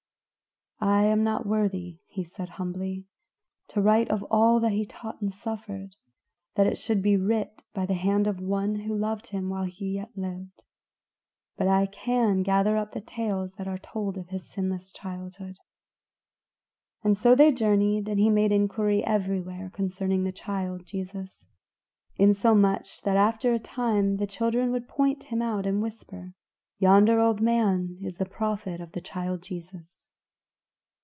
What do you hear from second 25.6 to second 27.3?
and whisper, "Yonder